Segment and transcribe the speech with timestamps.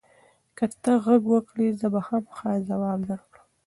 [0.57, 3.45] که ته غږ وکړې، زه به خامخا ځواب درکړم.